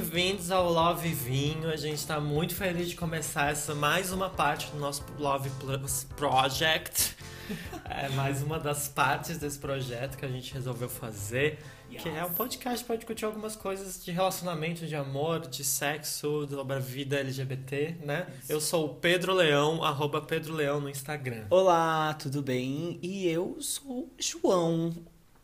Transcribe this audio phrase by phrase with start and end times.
[0.00, 1.68] bem-vindos ao Love Vinho.
[1.68, 6.04] A gente está muito feliz de começar essa mais uma parte do nosso Love Plus
[6.16, 7.16] Project.
[7.84, 11.58] É mais uma das partes desse projeto que a gente resolveu fazer.
[11.88, 16.76] Que é um podcast para discutir algumas coisas de relacionamento, de amor, de sexo, sobre
[16.76, 18.28] a vida LGBT, né?
[18.48, 21.46] Eu sou o Pedro Leão, arroba Pedro Leão no Instagram.
[21.50, 23.00] Olá, tudo bem?
[23.02, 24.94] E eu sou o João,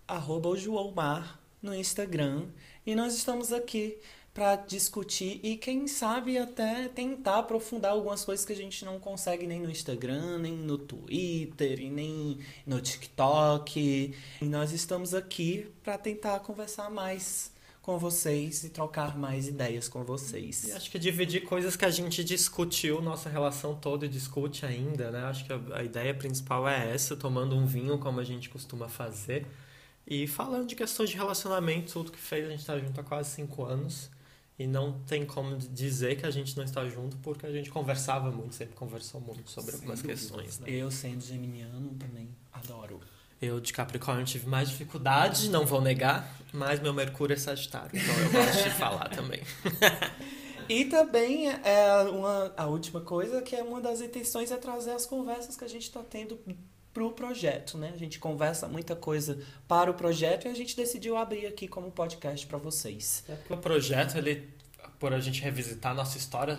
[0.06, 2.46] arroba o João Mar no Instagram.
[2.86, 3.98] E nós estamos aqui
[4.36, 9.46] para discutir e quem sabe até tentar aprofundar algumas coisas que a gente não consegue
[9.46, 14.14] nem no Instagram, nem no Twitter, e nem no TikTok.
[14.42, 17.50] E nós estamos aqui para tentar conversar mais
[17.80, 20.64] com vocês e trocar mais ideias com vocês.
[20.64, 25.10] E acho que dividir coisas que a gente discutiu nossa relação toda e discute ainda,
[25.10, 25.24] né?
[25.24, 28.86] Acho que a, a ideia principal é essa, tomando um vinho como a gente costuma
[28.86, 29.46] fazer.
[30.06, 33.30] E falando de questões de relacionamento, tudo que fez a gente tá junto há quase
[33.30, 34.14] cinco anos.
[34.58, 38.30] E não tem como dizer que a gente não está junto, porque a gente conversava
[38.30, 40.20] muito, sempre conversou muito sobre Sem algumas dúvidas.
[40.20, 40.58] questões.
[40.60, 40.70] Né?
[40.70, 43.00] Eu, sendo geminiano, também adoro.
[43.40, 48.18] Eu, de Capricórnio, tive mais dificuldade, não vou negar, mas meu Mercúrio é Sagitário, então
[48.18, 49.42] eu gosto de falar também.
[50.68, 55.06] E também é uma, a última coisa, que é uma das intenções é trazer as
[55.06, 56.38] conversas que a gente está tendo
[56.96, 57.92] para o projeto, né?
[57.94, 61.90] A gente conversa muita coisa para o projeto e a gente decidiu abrir aqui como
[61.90, 63.22] podcast para vocês.
[63.28, 64.48] É porque o projeto, ele,
[64.98, 66.56] por a gente revisitar a nossa história,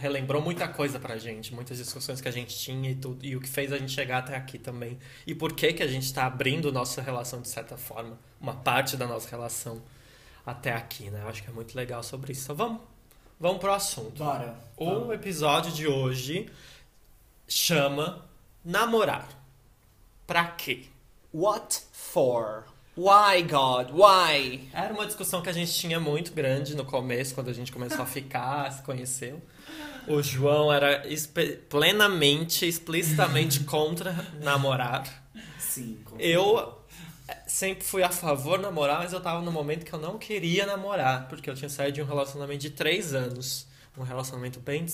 [0.00, 3.34] relembrou muita coisa para a gente, muitas discussões que a gente tinha e tudo, e
[3.34, 4.96] o que fez a gente chegar até aqui também.
[5.26, 8.96] E por que que a gente está abrindo nossa relação de certa forma, uma parte
[8.96, 9.82] da nossa relação
[10.46, 11.22] até aqui, né?
[11.24, 12.44] Eu acho que é muito legal sobre isso.
[12.44, 12.80] Então vamos,
[13.40, 14.22] vamos pro assunto.
[14.22, 14.56] Bora.
[14.76, 16.48] O episódio de hoje
[17.48, 18.24] chama
[18.64, 19.42] Namorar.
[20.26, 20.84] Pra quê?
[21.32, 22.64] What for?
[22.96, 23.90] Why, God?
[23.90, 24.70] Why?
[24.72, 28.02] Era uma discussão que a gente tinha muito grande no começo, quando a gente começou
[28.02, 29.42] a ficar, se conheceu.
[30.06, 31.02] O João era
[31.68, 35.24] plenamente, explicitamente contra namorar.
[35.58, 35.98] Sim.
[36.18, 36.78] Eu
[37.26, 40.64] eh, sempre fui a favor namorar, mas eu tava no momento que eu não queria
[40.64, 44.84] namorar, porque eu tinha saído de um relacionamento de três anos um relacionamento bem,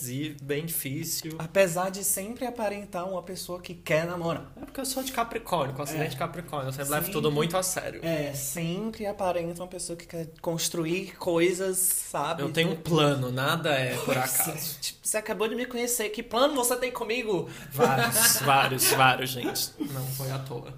[0.42, 1.32] bem difícil.
[1.38, 4.52] Apesar de sempre aparentar uma pessoa que quer namorar.
[4.60, 6.10] É porque eu sou de Capricórnio, com acidente é.
[6.10, 6.68] de Capricórnio.
[6.68, 8.04] Eu sempre, sempre levo tudo muito a sério.
[8.04, 12.42] É, sempre aparenta uma pessoa que quer construir coisas, sabe?
[12.42, 14.78] Eu tenho um plano, nada é por acaso.
[14.80, 17.48] Tipo, você acabou de me conhecer, que plano você tem comigo?
[17.72, 19.72] Vários, vários, vários, gente.
[19.78, 20.74] Não foi à toa.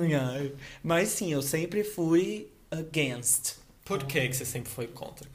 [0.00, 0.52] Ai, ai.
[0.82, 3.58] Mas sim, eu sempre fui against.
[3.84, 5.28] Por que, que você sempre foi contra?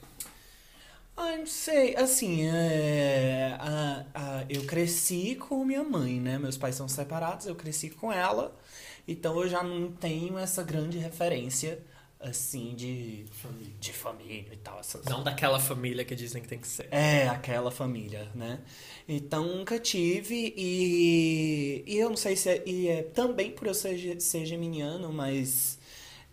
[1.21, 1.97] Ah, não sei.
[1.97, 6.39] Assim, é, a, a, eu cresci com minha mãe, né?
[6.39, 8.57] Meus pais são separados, eu cresci com ela.
[9.05, 11.83] Então eu já não tenho essa grande referência,
[12.21, 14.79] assim, de família, de família e tal.
[14.79, 15.03] Essas...
[15.05, 16.87] Não daquela família que dizem que tem que ser.
[16.89, 18.61] É, aquela família, né?
[19.05, 23.73] Então nunca tive e, e eu não sei se é, e é também por eu
[23.73, 25.78] ser, ser geminiano, mas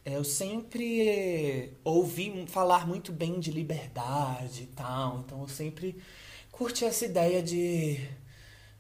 [0.07, 6.01] eu sempre ouvi falar muito bem de liberdade e tal, então eu sempre
[6.53, 8.09] curti essa ideia de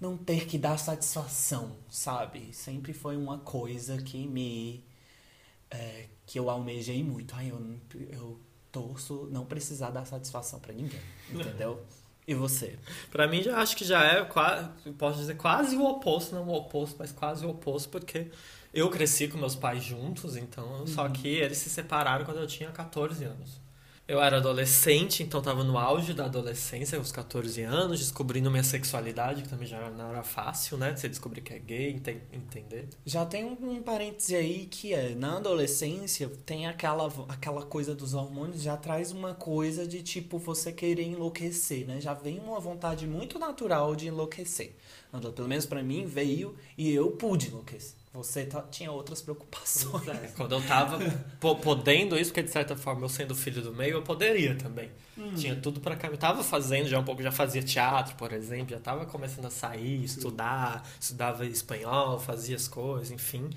[0.00, 2.52] não ter que dar satisfação, sabe?
[2.52, 4.84] Sempre foi uma coisa que me.
[5.68, 7.34] É, que eu almejei muito.
[7.34, 11.00] Ai, eu, eu torço não precisar dar satisfação para ninguém,
[11.32, 11.84] entendeu?
[12.26, 12.76] E você?
[13.10, 16.54] Para mim, já acho que já é, quase, posso dizer, quase o oposto, não o
[16.54, 18.30] oposto, mas quase o oposto, porque
[18.74, 20.86] eu cresci com meus pais juntos, então, uhum.
[20.86, 23.60] só que eles se separaram quando eu tinha 14 anos.
[24.08, 29.42] Eu era adolescente, então estava no auge da adolescência, aos 14 anos, descobrindo minha sexualidade,
[29.42, 30.94] que também já não era fácil, né?
[30.94, 32.88] Você descobrir que é gay, ent entender.
[33.04, 38.14] Já tem um, um parêntese aí que é, na adolescência, tem aquela, aquela coisa dos
[38.14, 42.00] hormônios, já traz uma coisa de tipo você querer enlouquecer, né?
[42.00, 44.76] Já vem uma vontade muito natural de enlouquecer.
[45.34, 48.05] Pelo menos para mim veio e eu pude enlouquecer.
[48.16, 50.08] Você tinha outras preocupações.
[50.08, 50.98] É, quando eu tava
[51.62, 54.90] podendo isso, porque de certa forma eu sendo filho do meio, eu poderia também.
[55.16, 55.34] Hum.
[55.34, 56.08] Tinha tudo para cá.
[56.08, 59.50] Eu tava fazendo já um pouco, já fazia teatro, por exemplo, já tava começando a
[59.50, 63.50] sair, estudar, estudava espanhol, fazia as coisas, enfim.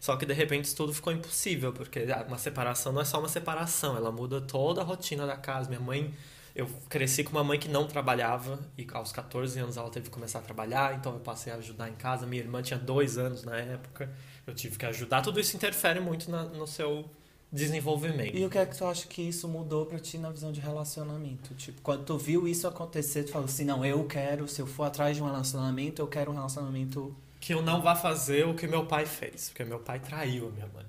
[0.00, 3.18] Só que de repente isso tudo ficou impossível, porque ah, uma separação não é só
[3.18, 5.68] uma separação, ela muda toda a rotina da casa.
[5.68, 6.14] Minha mãe
[6.56, 10.10] eu cresci com uma mãe que não trabalhava e aos 14 anos ela teve que
[10.10, 12.26] começar a trabalhar, então eu passei a ajudar em casa.
[12.26, 14.10] Minha irmã tinha dois anos na época,
[14.46, 15.20] eu tive que ajudar.
[15.20, 17.04] Tudo isso interfere muito na, no seu
[17.52, 18.34] desenvolvimento.
[18.34, 20.58] E o que é que tu acha que isso mudou para ti na visão de
[20.58, 21.54] relacionamento?
[21.54, 24.84] Tipo, quando tu viu isso acontecer, tu falou assim: não, eu quero, se eu for
[24.84, 27.14] atrás de um relacionamento, eu quero um relacionamento.
[27.38, 30.50] Que eu não vá fazer o que meu pai fez, porque meu pai traiu a
[30.50, 30.86] minha mãe.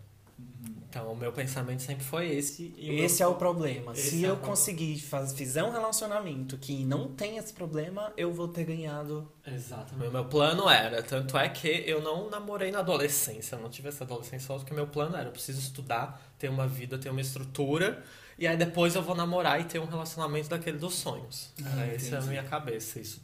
[0.89, 2.73] Então, o meu pensamento sempre foi esse.
[2.77, 3.29] esse meu...
[3.29, 3.91] é o problema.
[3.91, 8.33] Esse Se é eu conseguir faz, fizer um relacionamento que não tem esse problema, eu
[8.33, 9.29] vou ter ganhado.
[9.45, 10.07] Exatamente.
[10.07, 11.03] O meu plano era.
[11.03, 13.55] Tanto é que eu não namorei na adolescência.
[13.55, 15.27] Eu não tive essa adolescência só porque meu plano era.
[15.27, 18.01] Eu preciso estudar, ter uma vida, ter uma estrutura.
[18.39, 21.51] E aí depois eu vou namorar e ter um relacionamento daquele dos sonhos.
[21.65, 22.99] Ah, era essa é a minha cabeça.
[22.99, 23.21] Isso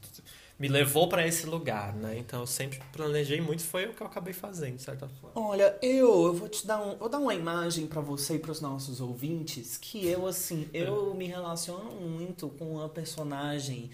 [0.63, 2.17] me levou para esse lugar, né?
[2.17, 5.33] Então eu sempre planejei muito, foi o que eu acabei fazendo, de certa forma.
[5.35, 8.49] Olha, eu, eu vou te dar um, vou dar uma imagem para você e para
[8.49, 13.91] os nossos ouvintes que eu assim, eu me relaciono muito com a personagem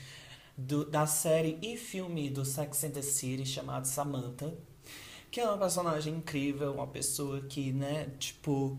[0.56, 4.54] do, da série e filme do Sex and the City chamado Samantha,
[5.31, 8.77] que é uma personagem incrível, uma pessoa que, né, tipo,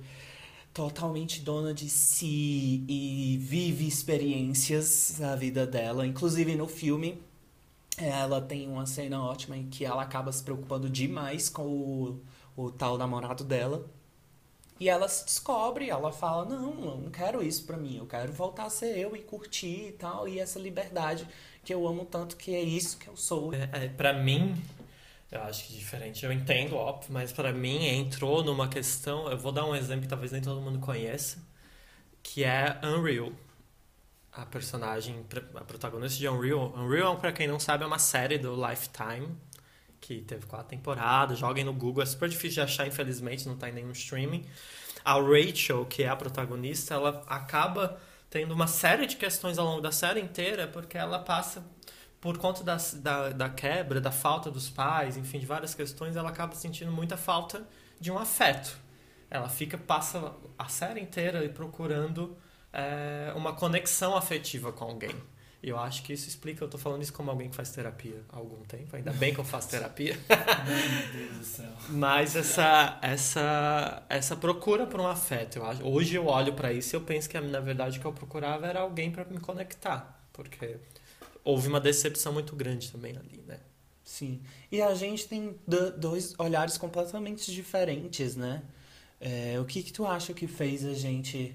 [0.72, 7.20] totalmente dona de si e vive experiências da vida dela, inclusive no filme
[8.04, 12.22] ela tem uma cena ótima em que ela acaba se preocupando demais com o,
[12.56, 13.88] o tal namorado dela.
[14.78, 18.32] E ela se descobre, ela fala: Não, eu não quero isso pra mim, eu quero
[18.32, 21.26] voltar a ser eu e curtir e tal, e essa liberdade
[21.62, 23.52] que eu amo tanto, que é isso que eu sou.
[23.52, 24.56] É, é, pra mim,
[25.30, 29.30] eu acho que diferente, eu entendo, óbvio, mas para mim entrou numa questão.
[29.30, 31.38] Eu vou dar um exemplo que talvez nem todo mundo conheça,
[32.22, 33.32] que é Unreal
[34.32, 35.24] a personagem,
[35.54, 36.72] a protagonista de Unreal.
[36.76, 39.36] Unreal, para quem não sabe, é uma série do Lifetime
[40.00, 41.38] que teve quatro temporadas.
[41.38, 44.46] Joguem no Google, é super difícil de achar, infelizmente, não tá em nenhum streaming.
[45.04, 49.80] A Rachel, que é a protagonista, ela acaba tendo uma série de questões ao longo
[49.80, 51.64] da série inteira, porque ela passa
[52.20, 56.28] por conta da, da, da quebra, da falta dos pais, enfim, de várias questões, ela
[56.28, 57.66] acaba sentindo muita falta
[57.98, 58.76] de um afeto.
[59.30, 62.36] Ela fica, passa a série inteira procurando
[62.72, 65.14] é, uma conexão afetiva com alguém.
[65.62, 68.22] E eu acho que isso explica, eu tô falando isso como alguém que faz terapia
[68.30, 70.18] há algum tempo, ainda bem que eu faço terapia.
[70.66, 71.72] Meu Deus do céu.
[71.90, 75.86] Mas essa essa essa procura por um afeto, eu acho.
[75.86, 78.66] Hoje eu olho para isso e eu penso que na verdade o que eu procurava
[78.66, 80.78] era alguém para me conectar, porque
[81.44, 83.60] houve uma decepção muito grande também ali, né?
[84.02, 84.40] Sim.
[84.72, 85.54] E a gente tem
[85.98, 88.62] dois olhares completamente diferentes, né?
[89.20, 91.54] É, o que que tu acha que fez a gente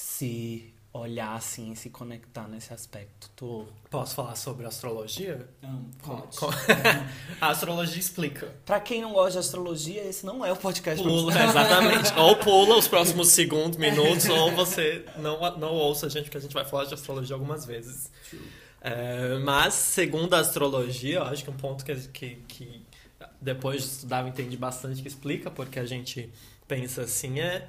[0.00, 3.30] se olhar assim, se conectar nesse aspecto.
[3.36, 3.66] Tu...
[3.88, 5.46] Posso falar sobre astrologia?
[5.62, 6.36] Não, pode.
[7.40, 8.52] a astrologia explica.
[8.64, 11.00] Para quem não gosta de astrologia, esse não é o podcast.
[11.00, 12.12] Pula, exatamente.
[12.18, 16.40] ou pula os próximos segundos, minutos, ou você não, não ouça a gente, porque a
[16.40, 18.10] gente vai falar de astrologia algumas vezes.
[18.80, 22.82] É, mas, segundo a astrologia, eu acho que um ponto que, que, que
[23.40, 26.32] depois de estudar eu entendi bastante que explica porque a gente
[26.66, 27.68] pensa assim é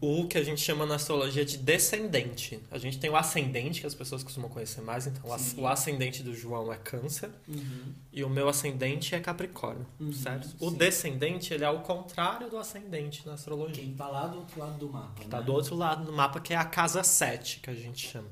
[0.00, 2.60] o que a gente chama na astrologia de descendente.
[2.70, 5.60] A gente tem o ascendente, que as pessoas costumam conhecer mais, então sim.
[5.60, 7.94] o ascendente do João é câncer uhum.
[8.12, 10.48] e o meu ascendente é capricórnio, uhum, certo?
[10.48, 10.56] Sim.
[10.60, 13.84] O descendente, ele é o contrário do ascendente na astrologia.
[13.84, 15.44] Quem tá lá do outro lado do mapa, Tá né?
[15.44, 18.28] do outro lado do mapa, que é a casa 7, que a gente chama.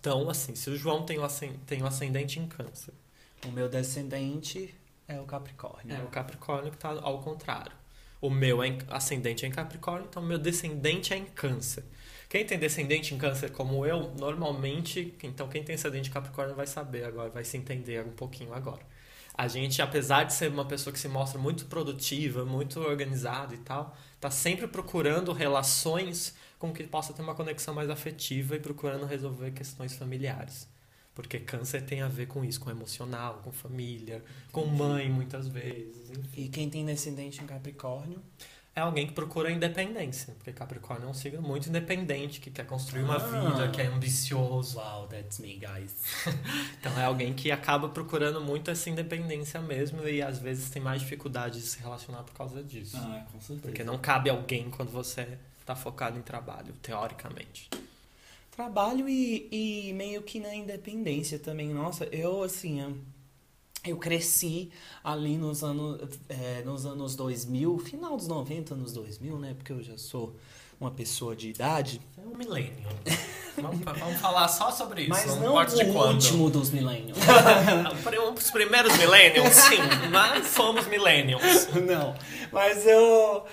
[0.00, 2.94] Então, assim, se o João tem o, ascendente, tem o ascendente em câncer.
[3.44, 4.74] O meu descendente
[5.06, 5.94] é o capricórnio.
[5.94, 7.72] É o capricórnio que tá ao contrário.
[8.26, 11.84] O meu é ascendente é em Capricórnio, então meu descendente é em Câncer.
[12.28, 16.66] Quem tem descendente em Câncer como eu, normalmente, então quem tem ascendente em Capricórnio vai
[16.66, 18.82] saber agora, vai se entender um pouquinho agora.
[19.32, 23.58] A gente, apesar de ser uma pessoa que se mostra muito produtiva, muito organizada e
[23.58, 29.06] tal, tá sempre procurando relações com que possa ter uma conexão mais afetiva e procurando
[29.06, 30.68] resolver questões familiares.
[31.16, 36.10] Porque câncer tem a ver com isso, com emocional, com família, com mãe, muitas vezes.
[36.10, 36.42] Enfim.
[36.42, 38.22] E quem tem descendente em Capricórnio?
[38.74, 40.34] É alguém que procura independência.
[40.34, 43.18] Porque Capricórnio é um signo muito independente, que quer construir uma ah.
[43.50, 44.78] vida, que é ambicioso.
[44.78, 45.94] Wow, that's me, guys.
[46.78, 51.00] então é alguém que acaba procurando muito essa independência mesmo e às vezes tem mais
[51.00, 52.98] dificuldade de se relacionar por causa disso.
[52.98, 53.62] Ah, com certeza.
[53.62, 57.70] Porque não cabe alguém quando você está focado em trabalho, teoricamente
[58.56, 61.68] trabalho e, e meio que na independência também.
[61.68, 62.80] Nossa, eu assim,
[63.84, 64.70] eu cresci
[65.04, 69.54] ali nos anos, é, nos anos 2000, final dos 90, anos 2000, né?
[69.54, 70.34] Porque eu já sou
[70.80, 72.00] uma pessoa de idade.
[72.16, 72.88] É um milênio.
[73.60, 75.10] vamos, vamos, falar só sobre isso.
[75.10, 77.18] Mas não, não o último dos milênios.
[78.36, 79.78] Os primeiros milênios, sim.
[80.10, 81.68] Mas somos millennials.
[81.86, 82.14] Não,
[82.52, 83.44] mas eu...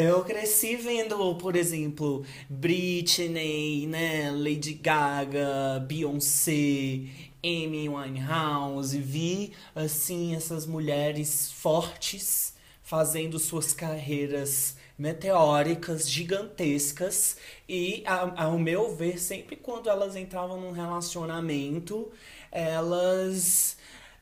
[0.00, 7.00] Eu cresci vendo, por exemplo, Britney, né, Lady Gaga, Beyoncé,
[7.42, 17.36] Amy Winehouse, vi assim essas mulheres fortes fazendo suas carreiras meteóricas, gigantescas
[17.68, 22.08] e ao meu ver, sempre quando elas entravam num relacionamento,
[22.52, 23.76] elas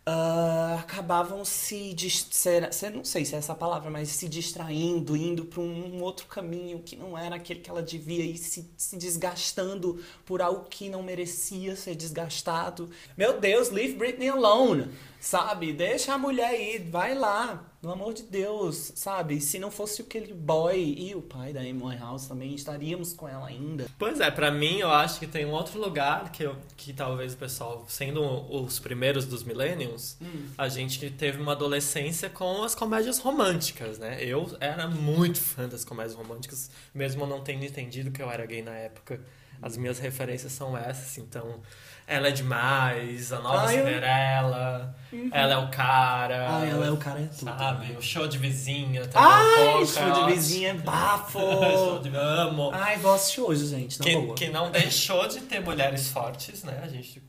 [0.06, 5.16] ah, acabavam se, dis- ser, ser- não sei se é essa palavra, mas se distraindo,
[5.16, 8.96] indo para um outro caminho que não era aquele que ela devia ir se, se
[8.96, 12.88] desgastando por algo que não merecia ser desgastado.
[13.16, 14.88] Meu Deus, leave Britney alone,
[15.26, 15.72] sabe?
[15.72, 19.40] Deixa a mulher ir, vai lá, pelo amor de Deus, sabe?
[19.40, 23.48] Se não fosse aquele boy e o pai da Amy House também estaríamos com ela
[23.48, 23.86] ainda.
[23.98, 27.34] Pois é, pra mim eu acho que tem um outro lugar que, eu, que talvez
[27.34, 30.16] o pessoal, sendo os primeiros dos millennials,
[30.56, 34.18] a gente teve uma adolescência com as comédias românticas, né?
[34.22, 38.62] Eu era muito fã das comédias românticas, mesmo não tendo entendido que eu era gay
[38.62, 39.20] na época.
[39.62, 41.60] As minhas referências são essas, então.
[42.08, 44.96] Ela é demais, a nova Ah, eu- Cinderela,
[45.32, 46.46] ela é o cara.
[46.60, 47.50] Ah, ela é o cara é tudo.
[47.50, 47.86] Sabe?
[47.86, 47.96] né?
[47.98, 49.28] O show de vizinha também.
[49.28, 51.40] Ai, um pouco, show é de vizinha é bafo!
[51.74, 52.70] show de amo.
[52.72, 54.34] Ai, vou assistir hoje, gente, que, boa.
[54.36, 56.80] que não deixou de ter mulheres fortes, né?
[56.84, 57.20] A gente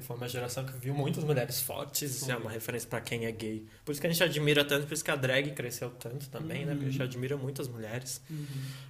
[0.00, 3.30] foi uma geração que viu muitas mulheres fortes, isso é uma referência pra quem é
[3.32, 3.64] gay.
[3.84, 6.66] Por isso que a gente admira tanto, por isso que a drag cresceu tanto também,
[6.66, 6.72] né?
[6.74, 8.20] Porque a gente admira muitas mulheres.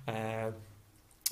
[0.06, 0.50] É,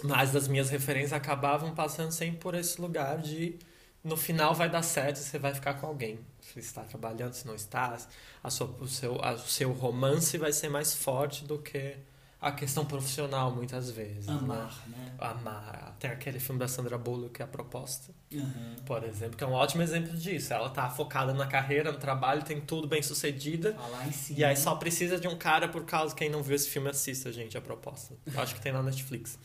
[0.02, 3.56] mas as minhas referências acabavam passando sempre por esse lugar de
[4.02, 6.18] no final vai dar certo, você vai ficar com alguém.
[6.40, 7.96] Se está trabalhando, se não está,
[8.42, 11.96] a sua, o, seu, a- o seu romance vai ser mais forte do que
[12.38, 14.26] a questão profissional, muitas vezes.
[14.26, 14.34] né?
[14.34, 15.14] Amar, né?
[15.18, 15.96] Amar.
[15.98, 18.76] Tem aquele filme da Sandra Bullock, que é a proposta, Uhum.
[18.84, 20.52] por exemplo, que é um ótimo exemplo disso.
[20.52, 23.74] Ela tá focada na carreira, no trabalho, tem tudo bem sucedida.
[24.12, 24.38] Cima.
[24.38, 27.32] E aí só precisa de um cara por causa quem não viu esse filme assista,
[27.32, 28.14] gente, a proposta.
[28.26, 29.38] Eu Acho que tem na Netflix.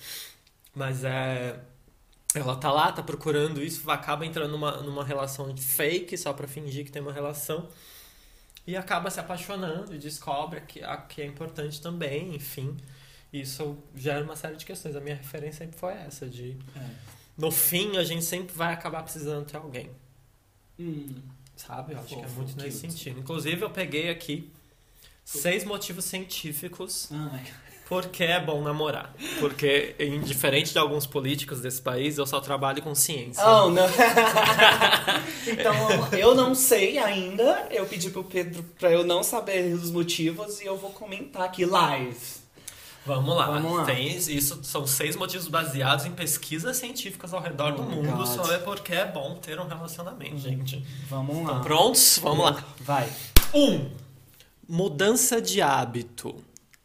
[0.75, 1.59] Mas é
[2.35, 6.47] ela tá lá, tá procurando isso, acaba entrando numa, numa relação de fake só pra
[6.47, 7.67] fingir que tem uma relação.
[8.67, 12.77] E acaba se apaixonando e descobre que, a, que é importante também, enfim.
[13.33, 14.95] Isso gera uma série de questões.
[14.95, 16.89] A minha referência sempre foi essa, de É.
[17.35, 19.89] no fim a gente sempre vai acabar precisando ter alguém.
[20.79, 21.15] Hum.
[21.55, 21.93] Sabe?
[21.93, 23.19] Eu acho que é muito nesse sentido.
[23.19, 24.51] Inclusive, eu peguei aqui
[25.25, 27.45] seis motivos científicos Ai.
[27.89, 29.11] Porque é bom namorar.
[29.39, 33.43] Porque, em- diferente de alguns políticos desse país, eu só trabalho com ciência.
[33.45, 33.87] Oh, não.
[35.47, 35.73] então,
[36.17, 37.67] eu não sei ainda.
[37.71, 41.65] Eu pedi pro Pedro pra eu não saber os motivos e eu vou comentar aqui
[41.65, 42.15] live.
[43.05, 43.45] Vamos lá.
[43.47, 43.85] Vamos lá.
[43.85, 48.17] Tem, isso são seis motivos baseados em pesquisas científicas ao redor do Oh my mundo
[48.17, 48.27] God.
[48.27, 50.85] sobre porque é bom ter um relacionamento, gente.
[51.09, 51.41] Vamos lá.
[51.43, 52.19] Estão prontos?
[52.21, 52.63] Vamos lá.
[52.81, 53.09] Vai.
[53.53, 53.89] Um,
[54.67, 56.35] mudança de hábito.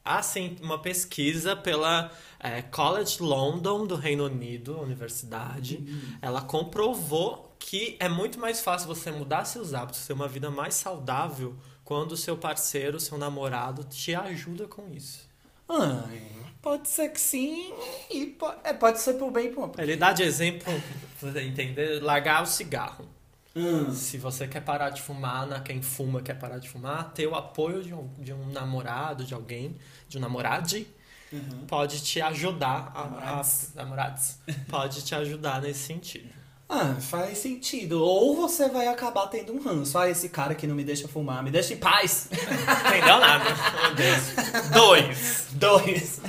[0.04, 5.82] Há sim, uma pesquisa pela eh, College London do Reino Unido, universidade.
[6.20, 10.75] Ela comprovou que é muito mais fácil você mudar seus hábitos, ter uma vida mais
[10.75, 15.26] saudável, quando o seu parceiro, seu namorado, te ajuda com isso.
[15.66, 16.20] Ai,
[16.61, 17.73] pode ser que sim
[18.11, 19.75] e pode, é, pode ser por bem e por mal.
[19.78, 20.70] Ele dá de exemplo,
[21.18, 23.08] pra você entender, largar o cigarro.
[23.56, 23.92] Hum.
[23.94, 27.34] Se você quer parar de fumar, na quem fuma quer parar de fumar, ter o
[27.34, 29.76] apoio de um, de um namorado, de alguém,
[30.08, 30.87] de um namorade,
[31.32, 31.66] Uhum.
[31.66, 33.68] pode te ajudar a, a, Namorados.
[33.75, 34.37] namorados,
[34.68, 36.28] pode te ajudar nesse sentido.
[36.68, 38.00] Ah, faz sentido.
[38.02, 39.99] Ou você vai acabar tendo um ranço.
[39.99, 42.28] Ah, esse cara que não me deixa fumar, me deixa em paz.
[42.32, 43.44] Entendeu nada?
[43.82, 44.70] Meu Deus.
[44.73, 45.46] Dois.
[45.52, 46.20] Dois.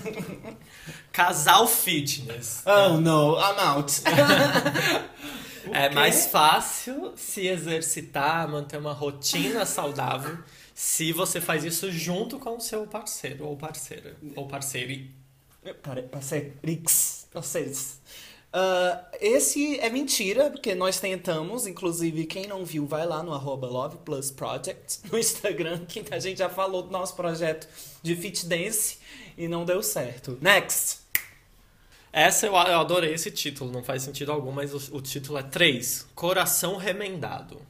[1.11, 2.63] Casal fitness.
[2.65, 4.01] Oh, no, I'm out.
[5.73, 10.37] É mais fácil se exercitar, manter uma rotina saudável
[10.73, 14.15] se você faz isso junto com o seu parceiro ou parceira.
[14.35, 15.07] Ou parceiro.
[16.11, 17.27] Parceirix.
[17.31, 17.99] Parceiros.
[18.57, 23.67] Ah, esse é mentira, porque nós tentamos, inclusive quem não viu, vai lá no arroba
[23.67, 27.67] Love Plus Project no Instagram, que a gente já falou do nosso projeto
[28.01, 28.97] de fit dance
[29.37, 30.37] e não deu certo.
[30.41, 31.04] Next!
[32.17, 36.07] Essa eu, adorei esse título, não faz sentido algum, mas o, o título é 3.
[36.15, 37.61] Coração Remendado.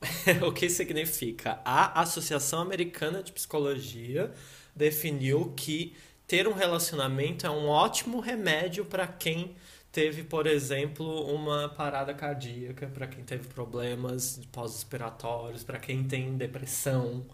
[0.46, 1.60] o que significa?
[1.64, 4.32] A Associação Americana de Psicologia
[4.72, 5.96] definiu que
[6.28, 9.56] ter um relacionamento é um ótimo remédio para quem
[9.90, 17.26] teve, por exemplo, uma parada cardíaca, para quem teve problemas pós-respiratórios, para quem tem depressão.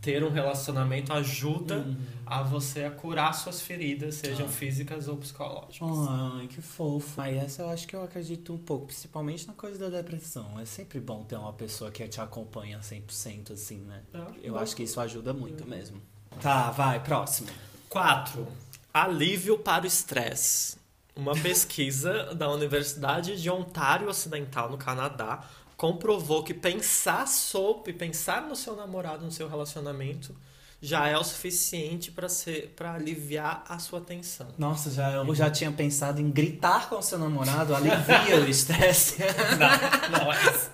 [0.00, 1.86] Ter um relacionamento ajuda
[2.26, 4.48] a você a curar suas feridas, sejam Ah.
[4.48, 5.88] físicas ou psicológicas.
[6.08, 7.20] Ai, que fofo.
[7.20, 10.58] Aí essa eu acho que eu acredito um pouco, principalmente na coisa da depressão.
[10.58, 14.02] É sempre bom ter uma pessoa que te acompanha 100% assim, né?
[14.42, 16.02] Eu acho que isso ajuda muito mesmo.
[16.40, 17.48] Tá, vai, próximo.
[17.88, 18.48] 4.
[18.92, 20.76] Alívio para o estresse.
[21.14, 25.44] Uma pesquisa da Universidade de Ontário Ocidental, no Canadá,
[25.82, 30.32] comprovou que pensar sobre, pensar no seu namorado, no seu relacionamento,
[30.80, 34.46] já é o suficiente para ser para aliviar a sua tensão.
[34.56, 39.16] Nossa, já, eu já tinha pensado em gritar com seu namorado, alivia o estresse.
[39.58, 40.70] Não, não é isso.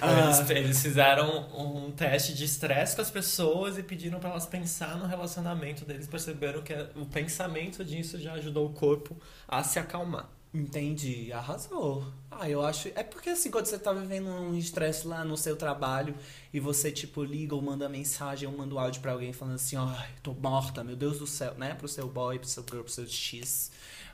[0.00, 0.26] Ah.
[0.26, 4.96] Eles, eles, fizeram um teste de estresse com as pessoas e pediram para elas pensar
[4.98, 6.06] no relacionamento deles.
[6.06, 9.16] Perceberam que o pensamento disso já ajudou o corpo
[9.48, 10.35] a se acalmar.
[10.52, 12.06] Entendi, arrasou.
[12.30, 12.88] Ah, eu acho.
[12.94, 16.14] É porque assim, quando você tá vivendo um estresse lá no seu trabalho
[16.52, 19.76] e você, tipo, liga ou manda mensagem ou manda um áudio pra alguém falando assim,
[19.76, 21.74] ai, tô morta, meu Deus do céu, né?
[21.74, 23.70] Pro seu boy, pro seu girl, pro seu X.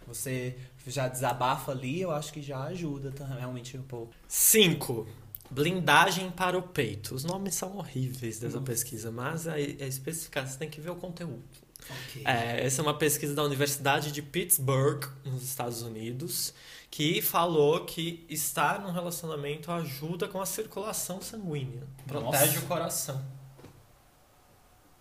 [0.07, 4.13] Você já desabafa ali, eu acho que já ajuda tá, realmente um pouco.
[4.27, 5.07] Cinco.
[5.51, 7.15] Blindagem para o peito.
[7.15, 8.67] Os nomes são horríveis dessa Nossa.
[8.67, 11.43] pesquisa, mas a, a você tem que ver o conteúdo.
[11.91, 12.23] Okay.
[12.25, 16.55] É, essa é uma pesquisa da Universidade de Pittsburgh, nos Estados Unidos,
[16.91, 22.59] que falou que estar num relacionamento ajuda com a circulação sanguínea, protege Nossa.
[22.59, 23.43] o coração.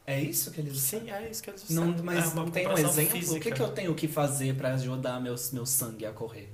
[0.06, 2.74] É isso que eles Sim, é isso que eles não, Mas é não tem um
[2.74, 3.12] exemplo?
[3.12, 3.38] Física.
[3.38, 6.52] O que, que eu tenho que fazer para ajudar meu, meu sangue a correr?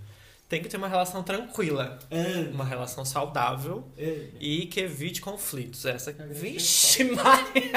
[0.50, 2.50] Tem que ter uma relação tranquila, é.
[2.53, 4.29] uma relação saudável é.
[4.39, 5.86] e que evite conflitos.
[5.86, 7.72] Essa Vixe, Maria!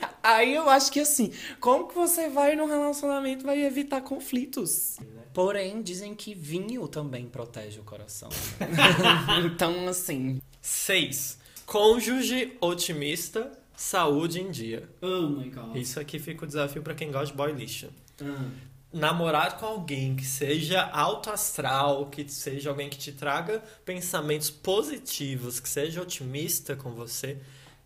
[0.24, 4.96] Aí eu acho que assim, como que você vai num relacionamento vai evitar conflitos?
[5.34, 8.30] Porém, dizem que vinho também protege o coração.
[9.44, 10.40] então, assim.
[10.62, 11.38] Seis.
[11.66, 14.88] Cônjuge otimista, saúde em dia.
[15.02, 15.76] Oh my god.
[15.76, 17.90] Isso aqui fica o desafio para quem gosta de boy lixo.
[18.22, 18.48] Ah.
[18.90, 25.60] Namorar com alguém que seja alto astral, que seja alguém que te traga pensamentos positivos,
[25.60, 27.38] que seja otimista com você,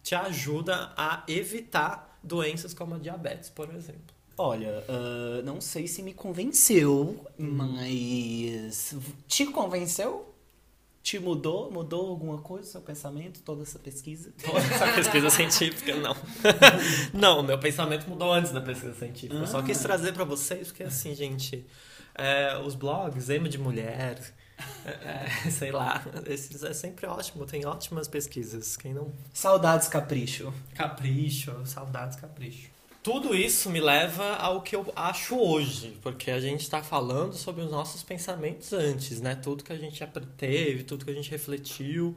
[0.04, 4.14] te ajuda a evitar doenças como a diabetes, por exemplo.
[4.36, 8.94] Olha, uh, não sei se me convenceu, mas.
[9.26, 10.32] Te convenceu?
[11.02, 11.70] Te mudou?
[11.72, 14.32] Mudou alguma coisa o seu pensamento, toda essa pesquisa?
[14.44, 16.14] Toda essa pesquisa científica, não.
[17.12, 19.34] não, meu pensamento mudou antes da pesquisa científica.
[19.34, 19.40] Ah.
[19.40, 19.82] Eu só quis ah.
[19.82, 21.66] trazer para vocês, porque assim, gente,
[22.14, 24.20] é, os blogs, Ema de Mulher,
[24.84, 28.76] é, sei lá, esses é sempre ótimo, tem ótimas pesquisas.
[28.76, 29.12] Quem não.
[29.32, 30.52] Saudades capricho.
[30.74, 32.70] Capricho, saudades capricho.
[33.02, 37.62] Tudo isso me leva ao que eu acho hoje, porque a gente está falando sobre
[37.62, 39.34] os nossos pensamentos antes, né?
[39.34, 40.04] Tudo que a gente
[40.36, 42.16] teve, tudo que a gente refletiu,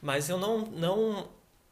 [0.00, 1.28] mas eu não, não,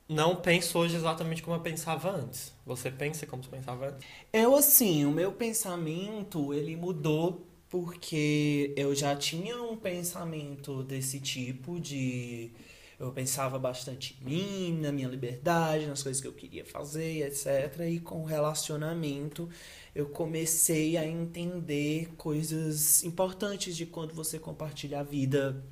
[0.08, 2.52] não penso hoje exatamente como eu pensava antes.
[2.66, 4.06] Você pensa como você pensava antes?
[4.32, 11.78] Eu, assim, o meu pensamento, ele mudou porque eu já tinha um pensamento desse tipo
[11.78, 12.50] de
[12.98, 17.86] eu pensava bastante em mim, na minha liberdade, nas coisas que eu queria fazer, etc.
[17.88, 19.48] E com o relacionamento
[19.94, 25.64] eu comecei a entender coisas importantes de quando você compartilha a vida,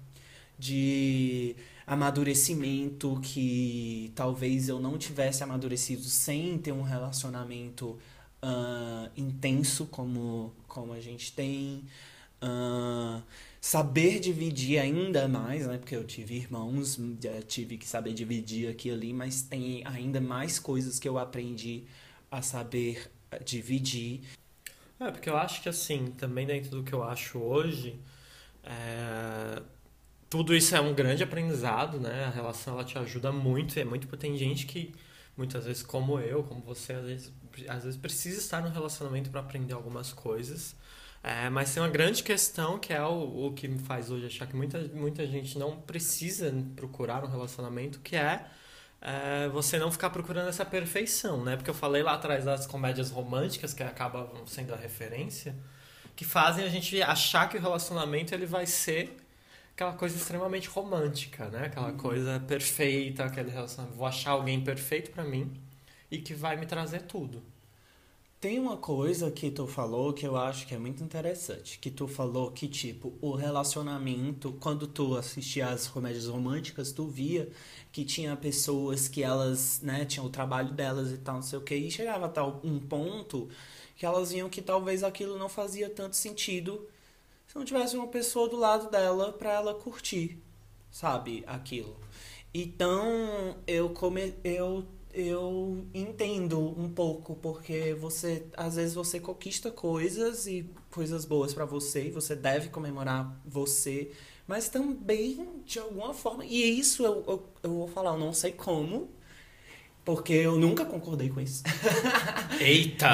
[0.58, 1.54] de
[1.86, 7.98] amadurecimento que talvez eu não tivesse amadurecido sem ter um relacionamento
[8.42, 11.84] uh, intenso como, como a gente tem.
[12.42, 13.20] Uh,
[13.60, 15.78] saber dividir ainda mais, né?
[15.78, 16.98] Porque eu tive irmãos,
[17.46, 21.84] tive que saber dividir aqui e ali, mas tem ainda mais coisas que eu aprendi
[22.30, 23.10] a saber
[23.44, 24.22] dividir.
[25.00, 27.98] É, porque eu acho que assim, também dentro do que eu acho hoje,
[28.64, 29.62] é...
[30.28, 32.24] tudo isso é um grande aprendizado, né?
[32.24, 34.94] A relação ela te ajuda muito, é muito tem gente que
[35.36, 37.32] muitas vezes como eu, como você, às vezes,
[37.68, 40.76] às vezes precisa estar no relacionamento para aprender algumas coisas.
[41.22, 44.46] É, mas tem uma grande questão que é o, o que me faz hoje achar
[44.46, 48.46] que muita, muita gente não precisa procurar um relacionamento, que é,
[49.00, 51.56] é, você não ficar procurando essa perfeição, né?
[51.56, 55.56] Porque eu falei lá atrás das comédias românticas, que acabam sendo a referência,
[56.14, 59.16] que fazem a gente achar que o relacionamento ele vai ser
[59.74, 61.66] aquela coisa extremamente romântica, né?
[61.66, 61.96] Aquela uhum.
[61.96, 63.96] coisa perfeita, aquele relacionamento.
[63.96, 65.67] Vou achar alguém perfeito para mim
[66.10, 67.42] e que vai me trazer tudo.
[68.40, 71.76] Tem uma coisa que tu falou que eu acho que é muito interessante.
[71.80, 77.50] Que tu falou que, tipo, o relacionamento, quando tu assistia as comédias românticas, tu via
[77.90, 81.62] que tinha pessoas que elas, né, tinham o trabalho delas e tal, não sei o
[81.62, 83.48] que, e chegava a tal um ponto
[83.96, 86.88] que elas viam que talvez aquilo não fazia tanto sentido
[87.48, 90.38] se não tivesse uma pessoa do lado dela para ela curtir,
[90.92, 91.96] sabe, aquilo.
[92.54, 100.46] Então, eu come eu eu entendo um pouco porque você às vezes você conquista coisas
[100.46, 104.12] e coisas boas para você e você deve comemorar você,
[104.46, 108.52] mas também de alguma forma e isso eu, eu, eu vou falar, eu não sei
[108.52, 109.08] como,
[110.04, 111.62] porque eu nunca concordei com isso.
[112.60, 113.10] Eita!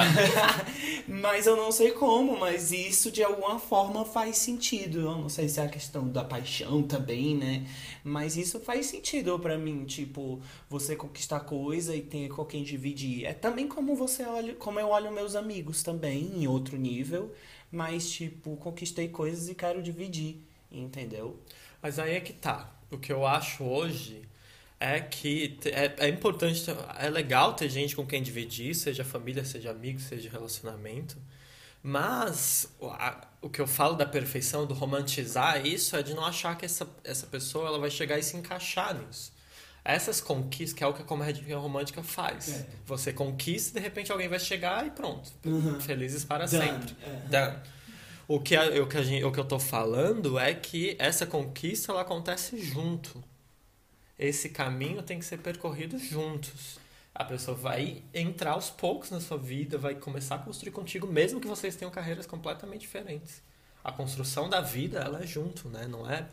[1.08, 5.00] mas eu não sei como, mas isso de alguma forma faz sentido.
[5.00, 7.66] Eu não sei se é a questão da paixão também, né?
[8.04, 13.24] Mas isso faz sentido para mim, tipo, você conquistar coisa e ter com quem dividir.
[13.24, 17.32] É também como você olha, como eu olho meus amigos também, em outro nível,
[17.72, 20.36] mas tipo, conquistei coisas e quero dividir,
[20.70, 21.40] entendeu?
[21.82, 22.72] Mas aí é que tá.
[22.90, 24.22] O que eu acho hoje
[24.84, 26.62] é que é, é importante,
[26.98, 31.16] é legal ter gente com quem dividir, seja família, seja amigo, seja relacionamento.
[31.82, 36.56] Mas a, o que eu falo da perfeição, do romantizar isso, é de não achar
[36.58, 39.32] que essa, essa pessoa ela vai chegar e se encaixar nisso.
[39.82, 42.48] Essas conquistas, que é o que a comédia romântica faz.
[42.48, 42.66] É.
[42.84, 45.30] Você conquista e de repente alguém vai chegar e pronto.
[45.46, 45.80] Uhum.
[45.80, 46.62] Felizes para Done.
[46.62, 46.96] sempre.
[47.32, 47.56] É.
[48.28, 51.26] O que, a, o, que a gente, o que eu tô falando é que essa
[51.26, 53.22] conquista ela acontece junto.
[54.18, 56.78] Esse caminho tem que ser percorrido juntos.
[57.14, 61.40] A pessoa vai entrar aos poucos na sua vida, vai começar a construir contigo, mesmo
[61.40, 63.42] que vocês tenham carreiras completamente diferentes.
[63.82, 65.86] A construção da vida, ela é junto, né?
[65.86, 66.28] Não é...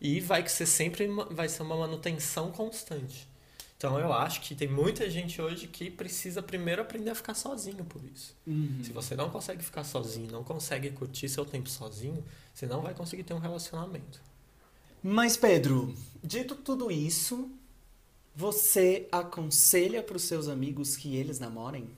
[0.00, 3.28] E vai ser sempre vai ser uma manutenção constante.
[3.76, 7.82] Então eu acho que tem muita gente hoje que precisa primeiro aprender a ficar sozinho
[7.84, 8.36] por isso.
[8.46, 8.80] Uhum.
[8.82, 12.92] Se você não consegue ficar sozinho, não consegue curtir seu tempo sozinho, você não vai
[12.92, 14.20] conseguir ter um relacionamento.
[15.02, 17.50] Mas Pedro, dito tudo isso,
[18.34, 21.88] você aconselha para os seus amigos que eles namorem?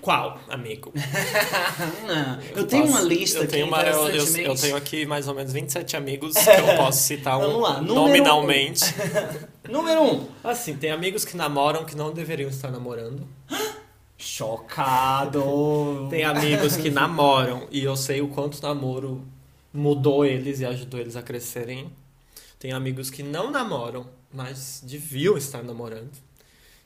[0.00, 0.92] Qual, amigo?
[2.52, 3.52] eu, eu, tenho posso, uma lista eu aqui.
[3.52, 7.38] Tenho uma, eu, eu, tenho aqui mais ou menos 27 amigos que eu posso citar
[7.38, 8.84] um, lá, nominalmente.
[9.66, 9.72] Um.
[9.72, 10.14] Número 1.
[10.14, 10.28] Um.
[10.44, 13.26] Assim, tem amigos que namoram que não deveriam estar namorando.
[14.16, 16.06] Chocado!
[16.10, 19.26] Tem amigos que namoram e eu sei o quanto namoro
[19.72, 21.92] mudou eles e ajudou eles a crescerem.
[22.58, 26.10] Tem amigos que não namoram mas deviam estar namorando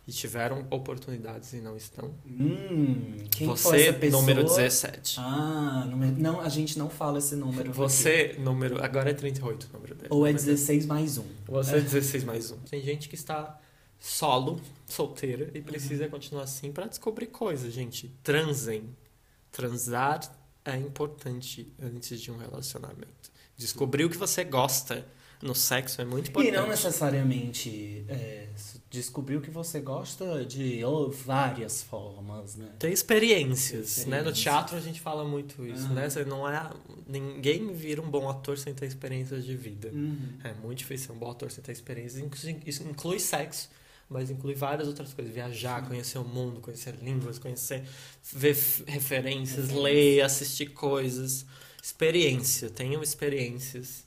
[0.06, 2.12] e tiveram oportunidades e não estão.
[2.26, 4.20] Hum, quem Você, foi essa pessoa?
[4.20, 5.16] número 17.
[5.20, 7.72] Ah, número, não, a gente não fala esse número.
[7.72, 8.40] Você, aqui.
[8.40, 8.82] número.
[8.82, 10.08] Agora é 38 o número dele.
[10.10, 11.24] Ou é 16 mais um.
[11.46, 12.58] Você é 16 mais um.
[12.58, 13.60] Tem gente que está
[13.98, 16.10] solo, solteira, e precisa uhum.
[16.10, 18.12] continuar assim para descobrir coisas, gente.
[18.24, 18.84] Transem.
[19.52, 20.20] Transar
[20.64, 23.30] é importante antes de um relacionamento.
[23.56, 25.06] Descobrir o que você gosta
[25.42, 26.54] no sexo é muito importante.
[26.54, 28.48] E não necessariamente é,
[28.88, 32.68] descobrir o que você gosta de oh, várias formas, né?
[32.78, 34.22] Tem experiências, né?
[34.22, 35.94] No teatro a gente fala muito isso, uhum.
[35.94, 36.08] né?
[36.08, 36.70] Você não é...
[37.06, 39.90] Ninguém vira um bom ator sem ter experiências de vida.
[39.92, 40.38] Uhum.
[40.44, 42.24] É muito difícil ser um bom ator sem ter experiências.
[42.64, 43.68] Isso inclui sexo
[44.12, 45.32] mas inclui várias outras coisas.
[45.32, 47.82] Viajar, conhecer o mundo, conhecer línguas, conhecer,
[48.32, 51.46] ver referências, ler, assistir coisas.
[51.82, 54.04] Experiência, tenham experiências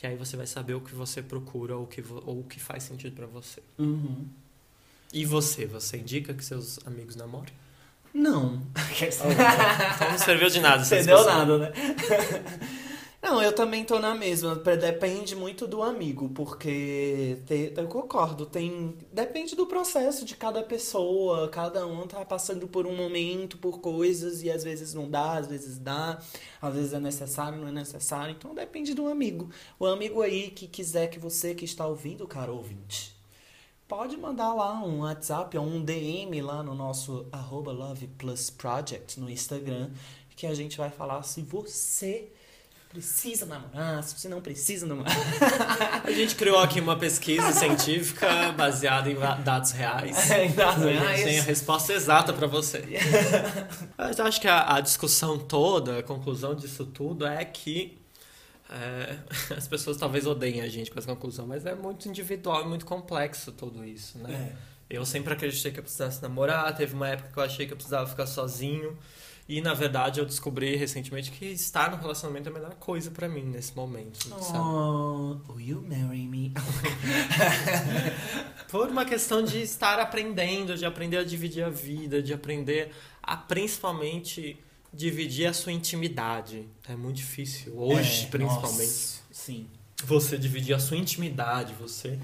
[0.00, 2.58] que aí você vai saber o que você procura ou o que, ou o que
[2.58, 3.60] faz sentido para você.
[3.78, 4.26] Uhum.
[5.12, 5.66] E você?
[5.66, 7.52] Você indica que seus amigos namorem?
[8.14, 8.62] Não.
[9.94, 10.82] então não serviu de nada.
[10.82, 11.72] Entendeu nada, né?
[13.22, 14.54] Não, eu também tô na mesma.
[14.56, 18.46] Depende muito do amigo, porque te, eu concordo.
[18.46, 21.48] Tem depende do processo de cada pessoa.
[21.50, 25.46] Cada um tá passando por um momento, por coisas e às vezes não dá, às
[25.46, 26.18] vezes dá,
[26.62, 28.34] às vezes é necessário, não é necessário.
[28.36, 29.50] Então depende do amigo.
[29.78, 33.14] O amigo aí que quiser que você que está ouvindo, cara ouvinte,
[33.86, 39.20] pode mandar lá um WhatsApp ou um DM lá no nosso arroba Love Plus Project
[39.20, 39.90] no Instagram,
[40.36, 42.32] que a gente vai falar se você
[42.90, 45.14] precisa namorar, se você não precisa namorar.
[46.04, 50.28] A gente criou aqui uma pesquisa científica baseada em dados reais.
[50.28, 51.22] É, em dados reais.
[51.22, 52.84] Tem a resposta exata para você.
[53.96, 57.96] Mas eu acho que a, a, discussão toda, a conclusão disso tudo é que
[58.68, 62.68] é, as pessoas talvez odeiem a gente com essa conclusão, mas é muito individual e
[62.68, 64.54] muito complexo tudo isso, né?
[64.88, 64.96] É.
[64.96, 67.76] Eu sempre acreditei que eu precisasse namorar, teve uma época que eu achei que eu
[67.76, 68.96] precisava ficar sozinho.
[69.50, 73.28] E na verdade eu descobri recentemente que estar no relacionamento é a melhor coisa para
[73.28, 74.28] mim nesse momento.
[74.30, 75.52] Oh, sabe?
[75.52, 76.54] will you marry me?
[78.70, 83.36] Por uma questão de estar aprendendo, de aprender a dividir a vida, de aprender a
[83.36, 84.56] principalmente
[84.94, 86.68] dividir a sua intimidade.
[86.88, 88.78] É muito difícil hoje, é, principalmente.
[88.78, 89.66] Nossa, sim.
[90.04, 92.20] Você dividir a sua intimidade, você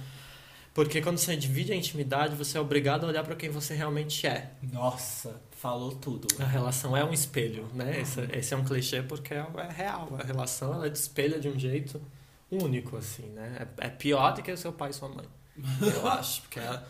[0.77, 4.27] porque quando você divide a intimidade, você é obrigado a olhar para quem você realmente
[4.27, 4.51] é.
[4.75, 6.29] Nossa, falou tudo.
[6.39, 8.03] A relação é um espelho, né?
[8.03, 10.15] Esse, esse é um clichê porque é, é real.
[10.21, 11.99] A relação ela espelha de um jeito
[12.51, 13.67] único, assim, né?
[13.79, 15.25] É, é pior do que o seu pai e sua mãe.
[15.81, 16.43] Eu acho.
[16.43, 16.83] Porque é,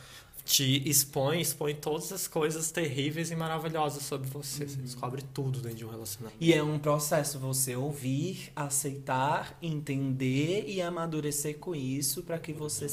[0.46, 4.62] te expõe, expõe todas as coisas terríveis e maravilhosas sobre você.
[4.62, 4.68] Uhum.
[4.68, 6.38] Você descobre tudo dentro de um relacionamento.
[6.40, 12.86] E é um processo você ouvir, aceitar, entender e amadurecer com isso para que você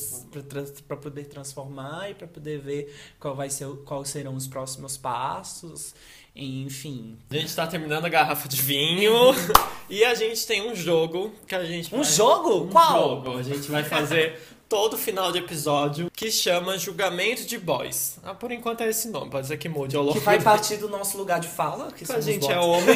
[0.87, 5.93] para poder transformar e para poder ver qual vai ser quais serão os próximos passos.
[6.35, 7.19] Enfim.
[7.29, 9.13] A gente está terminando a garrafa de vinho
[9.87, 12.11] e a gente tem um jogo que a gente Um vai...
[12.11, 12.63] jogo?
[12.63, 12.99] Um Qual?
[12.99, 13.37] Jogo.
[13.37, 14.41] A gente vai fazer
[14.73, 18.17] todo final de episódio que chama Julgamento de Boys.
[18.23, 20.77] Ah, por enquanto é esse nome, pode ser que mude ao longo Que vai partir
[20.77, 22.95] do nosso lugar de fala, que a gente é homem.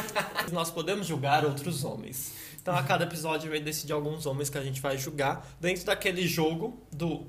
[0.50, 2.32] nós podemos julgar outros homens.
[2.62, 6.26] Então a cada episódio vai decidir alguns homens que a gente vai julgar dentro daquele
[6.26, 7.26] jogo do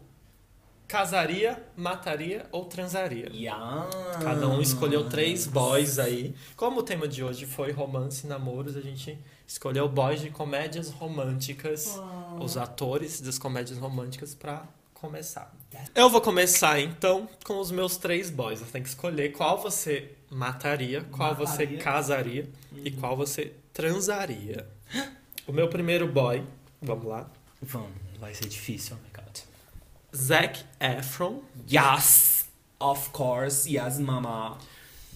[0.88, 3.30] casaria, mataria ou transaria.
[3.34, 3.90] Yeah.
[4.24, 6.34] Cada um escolheu três boys aí.
[6.56, 9.20] Como o tema de hoje foi romance e namoros, a gente
[9.52, 12.00] escolheu boys de comédias românticas,
[12.40, 15.54] os atores das comédias românticas pra começar.
[15.94, 18.60] Eu vou começar então com os meus três boys.
[18.60, 21.78] Você tem que escolher qual você mataria, qual você Mataria.
[21.80, 24.68] casaria e qual você transaria.
[25.48, 26.46] O meu primeiro boy,
[26.80, 27.28] vamos lá,
[27.64, 29.40] Vamos, vai ser difícil, oh my god.
[30.16, 31.42] Zac Efron.
[31.70, 32.46] Yes!
[32.80, 34.60] Of course, yes, mama.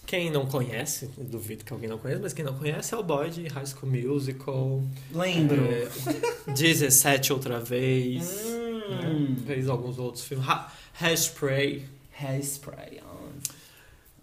[0.06, 3.28] Quem não conhece, duvido que alguém não conheça, mas quem não conhece é o boy
[3.28, 4.82] de High School Musical.
[5.12, 5.60] Lembro.
[5.64, 8.44] É, 17 outra vez.
[8.46, 8.78] Hum.
[8.88, 9.36] né?
[9.46, 10.48] Fez alguns outros filmes.
[10.48, 11.84] Ha Hairspray.
[12.22, 13.00] Hairspray.
[13.02, 13.16] ah.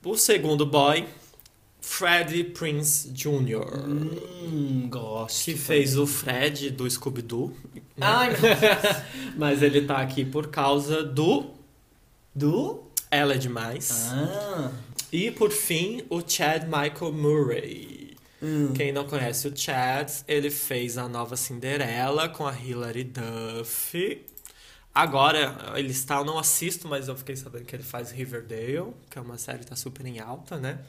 [0.06, 1.06] O segundo boy,
[1.82, 3.86] Freddie Prince Jr.
[3.86, 5.44] Hum, gosto.
[5.46, 7.54] Que fez o Fred do Scooby-Doo.
[7.76, 7.82] né?
[8.00, 9.04] Ai, meu Deus.
[9.38, 11.52] Mas ele tá aqui por causa do
[12.34, 12.84] Do?
[13.12, 14.10] Ela é Demais.
[14.12, 14.72] Ah.
[15.14, 18.18] E por fim, o Chad Michael Murray.
[18.42, 18.74] Hum.
[18.74, 24.26] Quem não conhece o Chad, ele fez a nova Cinderela com a Hilary Duff.
[24.96, 29.18] Agora, ele está, eu não assisto, mas eu fiquei sabendo que ele faz Riverdale, que
[29.18, 30.80] é uma série que tá super em alta, né?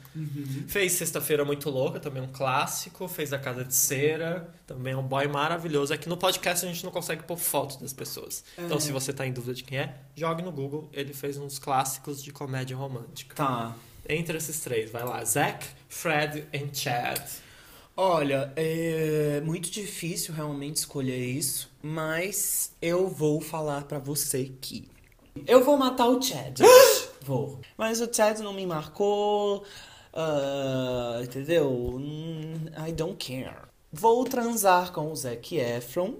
[0.67, 3.07] Fez Sexta-feira Muito Louca, também um clássico.
[3.07, 5.91] Fez A Casa de Cera, também é um boy maravilhoso.
[5.93, 8.43] Aqui no podcast a gente não consegue pôr foto das pessoas.
[8.57, 8.79] Então, É.
[8.79, 10.87] se você tá em dúvida de quem é, jogue no Google.
[10.93, 13.35] Ele fez uns clássicos de comédia romântica.
[13.35, 13.75] Tá.
[14.07, 15.23] Entre esses três, vai lá.
[15.23, 17.21] Zac, Fred e Chad.
[17.97, 24.89] Olha, é muito difícil realmente escolher isso, mas eu vou falar pra você que
[25.47, 26.59] eu vou matar o Chad.
[27.21, 27.61] vou.
[27.77, 29.65] Mas o Chad não me marcou,
[30.15, 31.69] ah, entendeu?
[31.69, 33.65] Hum, I don't care.
[33.91, 36.15] Vou transar com o Zac Efron.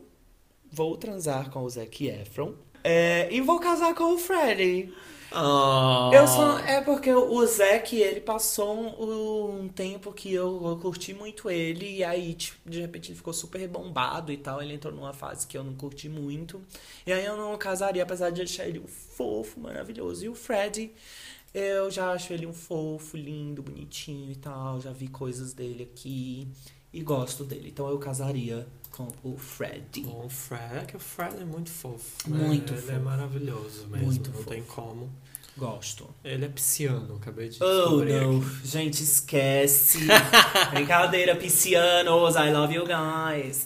[0.72, 2.54] Vou transar com o Zac Efron.
[2.84, 4.94] É, e vou casar com o Freddy.
[5.38, 6.10] Ah.
[6.14, 11.14] Eu só, é porque o Zac, ele passou um, um tempo que eu, eu curti
[11.14, 14.62] muito ele, e aí, tipo, de repente, ele ficou super bombado e tal.
[14.62, 16.62] Ele entrou numa fase que eu não curti muito.
[17.06, 20.24] E aí eu não casaria, apesar de achar ele um fofo, maravilhoso.
[20.24, 20.92] E o Fred,
[21.54, 24.80] eu já acho ele um fofo, lindo, bonitinho e tal.
[24.80, 26.48] Já vi coisas dele aqui
[26.94, 27.68] e gosto dele.
[27.70, 28.66] Então eu casaria
[28.96, 30.02] com o Fred.
[30.02, 32.30] Bom, o Fred, que o Fred é muito fofo.
[32.30, 33.00] Muito Ele é fofo.
[33.04, 34.06] maravilhoso mesmo.
[34.06, 34.50] Muito não fofo.
[34.50, 35.12] tem como.
[35.58, 36.10] Gosto.
[36.24, 38.40] Ele é pisciano, acabei de Oh, não.
[38.40, 38.68] aqui.
[38.68, 40.00] Gente, esquece.
[40.72, 42.36] Brincadeira, piscianos.
[42.36, 43.66] I love you guys.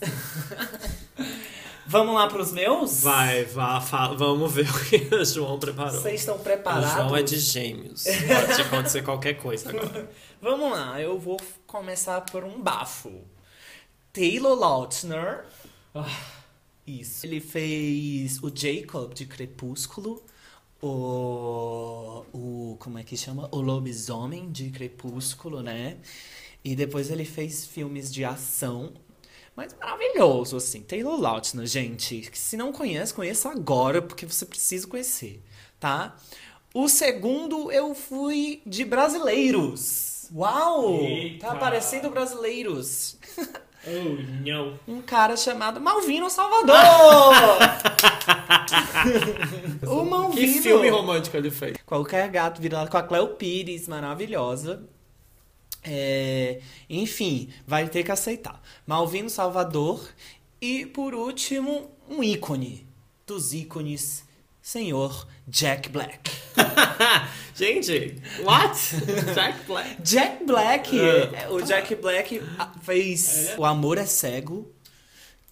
[1.87, 3.01] Vamos lá pros meus?
[3.01, 5.99] Vai, vá, fala, vamos ver o que o João preparou.
[5.99, 6.91] Vocês estão O preparados?
[6.93, 8.03] João é de gêmeos.
[8.03, 10.09] Pode acontecer qualquer coisa agora.
[10.39, 13.11] Vamos lá, eu vou começar por um bafo.
[14.11, 15.45] Taylor Lautner.
[15.93, 16.07] Ah,
[16.85, 17.25] isso.
[17.25, 20.23] Ele fez o Jacob de Crepúsculo.
[20.81, 22.77] O, o.
[22.79, 23.49] Como é que chama?
[23.51, 25.97] O Lobisomem de Crepúsculo, né?
[26.63, 28.93] E depois ele fez filmes de ação.
[29.55, 30.81] Mas maravilhoso, assim.
[30.81, 32.29] Taylor Lautner, gente.
[32.33, 35.43] Se não conhece, conheça agora, porque você precisa conhecer,
[35.79, 36.15] tá?
[36.73, 40.29] O segundo eu fui de brasileiros.
[40.33, 41.01] Uau!
[41.01, 41.47] Eita!
[41.47, 43.17] Tá aparecendo brasileiros.
[43.87, 44.79] Oh, não.
[44.87, 46.75] Um cara chamado Malvino Salvador!
[49.87, 50.53] o Malvino.
[50.53, 51.77] Que filme romântico ele fez?
[51.85, 54.83] Qualquer gato virado com a Cleo Pires, maravilhosa.
[55.83, 58.61] É, enfim, vai ter que aceitar.
[58.85, 60.07] Malvino Salvador.
[60.61, 62.85] E por último, um ícone
[63.25, 64.25] dos ícones,
[64.69, 66.31] senhor Jack Black.
[67.55, 68.77] Gente, what?
[69.33, 70.01] Jack Black.
[70.03, 71.43] Jack Black, É.
[71.43, 72.39] é, o Jack Black
[72.83, 74.71] fez O Amor é Cego,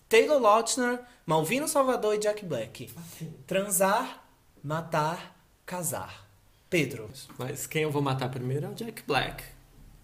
[0.07, 2.91] Taylor Lautner, Malvino Salvador e Jack Black.
[3.47, 4.23] Transar,
[4.63, 6.27] matar, casar.
[6.69, 7.09] Pedro.
[7.39, 9.43] Mas quem eu vou matar primeiro é o Jack Black.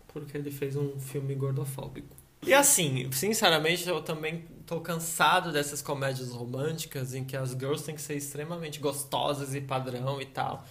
[0.07, 2.15] Porque ele fez um filme gordofóbico.
[2.41, 7.95] E assim, sinceramente, eu também tô cansado dessas comédias românticas em que as girls têm
[7.95, 10.65] que ser extremamente gostosas e padrão e tal.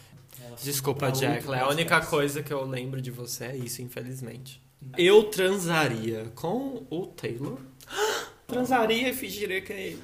[0.62, 1.50] Desculpa, Pra Jack.
[1.52, 4.60] É a única coisa que eu lembro de você é isso, infelizmente.
[4.96, 7.58] Eu transaria com o Taylor.
[8.46, 9.98] Transaria e fingiria que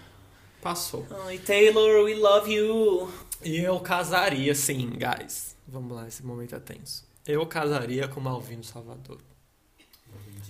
[0.63, 1.07] passou.
[1.27, 3.11] Ai, Taylor, we love you.
[3.43, 5.57] E eu casaria, sim, guys.
[5.67, 7.07] Vamos lá, esse momento é tenso.
[7.27, 9.19] Eu casaria com o Malvino Salvador.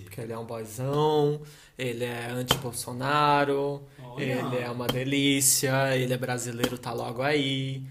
[0.03, 1.41] Porque ele é um boyzão,
[1.79, 3.81] ele é anti-Bolsonaro,
[4.17, 7.81] ele é uma delícia, ele é brasileiro, tá logo aí.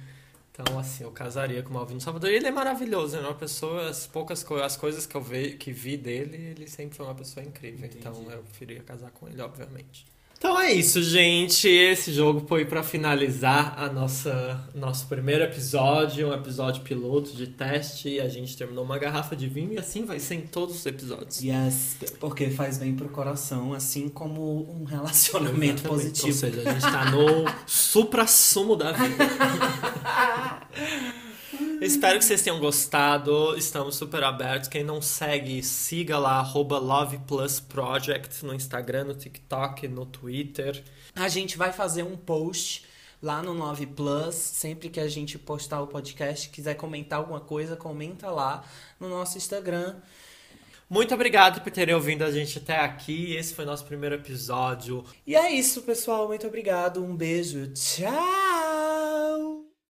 [0.52, 2.30] Então, assim, eu casaria com o Malvino Salvador.
[2.30, 3.22] E ele é maravilhoso, né?
[3.22, 6.96] Uma pessoa, as poucas co as coisas que eu ve que vi dele, ele sempre
[6.96, 7.86] foi uma pessoa incrível.
[7.86, 7.98] Entendi.
[7.98, 10.04] Então, eu preferia casar com ele, obviamente.
[10.38, 11.68] Então é isso, gente.
[11.68, 18.08] Esse jogo foi para finalizar a nossa nosso primeiro episódio, um episódio piloto de teste.
[18.08, 20.86] E a gente terminou uma garrafa de vinho e assim vai ser em todos os
[20.86, 21.42] episódios.
[21.42, 25.88] Yes, porque faz bem pro coração, assim como um relacionamento Exatamente.
[25.88, 26.28] positivo.
[26.28, 29.24] Ou seja, a gente tá no supra-sumo da vida.
[31.80, 33.56] Espero que vocês tenham gostado.
[33.56, 34.68] Estamos super abertos.
[34.68, 40.82] Quem não segue, siga lá, arroba Love Plus Project no Instagram, no TikTok, no Twitter.
[41.14, 42.84] A gente vai fazer um post
[43.22, 44.34] lá no 9 Plus.
[44.34, 48.64] Sempre que a gente postar o podcast, quiser comentar alguma coisa, comenta lá
[48.98, 49.96] no nosso Instagram.
[50.90, 53.36] Muito obrigado por terem ouvido a gente até aqui.
[53.36, 55.04] Esse foi nosso primeiro episódio.
[55.26, 56.26] E é isso, pessoal.
[56.26, 57.04] Muito obrigado.
[57.04, 57.68] Um beijo.
[57.74, 58.77] Tchau!